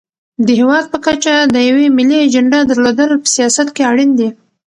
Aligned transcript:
د 0.45 0.47
هېواد 0.59 0.85
په 0.93 0.97
کچه 1.05 1.33
د 1.55 1.57
یوې 1.69 1.87
ملي 1.97 2.17
اجنډا 2.25 2.59
درلودل 2.69 3.11
په 3.23 3.27
سیاست 3.35 3.67
کې 3.75 3.83
اړین 3.91 4.11
دي. 4.19 4.29